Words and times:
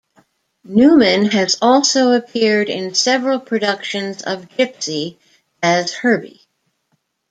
Newman 0.63 1.25
has 1.25 1.59
also 1.61 2.13
appeared 2.13 2.69
in 2.69 2.95
several 2.95 3.39
productions 3.39 4.23
of 4.23 4.49
"Gypsy" 4.49 5.19
as 5.61 5.93
Herbie. 5.93 6.41